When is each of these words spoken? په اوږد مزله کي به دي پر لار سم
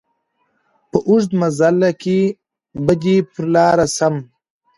په 0.89 0.97
اوږد 1.09 1.31
مزله 1.39 1.89
کي 2.01 2.19
به 2.85 2.93
دي 3.01 3.15
پر 3.33 3.43
لار 3.53 3.79
سم 3.97 4.15